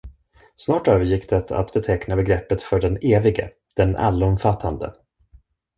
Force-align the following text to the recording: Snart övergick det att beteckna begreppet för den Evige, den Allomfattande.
Snart 0.55 0.87
övergick 0.87 1.29
det 1.29 1.51
att 1.51 1.73
beteckna 1.73 2.15
begreppet 2.15 2.61
för 2.61 2.79
den 2.81 2.97
Evige, 2.97 3.49
den 3.75 3.95
Allomfattande. 3.95 4.93